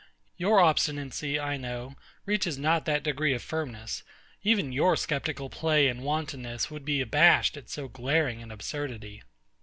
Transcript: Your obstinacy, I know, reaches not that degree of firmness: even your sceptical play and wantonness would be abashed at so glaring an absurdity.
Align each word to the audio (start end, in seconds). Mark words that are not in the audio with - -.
Your 0.35 0.59
obstinacy, 0.59 1.39
I 1.39 1.57
know, 1.57 1.95
reaches 2.25 2.57
not 2.57 2.85
that 2.85 3.03
degree 3.03 3.35
of 3.35 3.43
firmness: 3.43 4.01
even 4.41 4.71
your 4.71 4.95
sceptical 4.97 5.47
play 5.47 5.87
and 5.87 6.01
wantonness 6.01 6.71
would 6.71 6.85
be 6.85 7.01
abashed 7.01 7.55
at 7.55 7.69
so 7.69 7.87
glaring 7.87 8.41
an 8.41 8.49
absurdity. 8.49 9.21